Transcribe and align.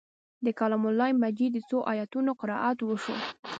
د 0.45 0.47
کلام 0.59 0.83
الله 0.89 1.09
مجید 1.23 1.51
د 1.53 1.59
څو 1.69 1.77
آیتونو 1.93 2.31
قرائت 2.41 2.79
وشو. 2.83 3.15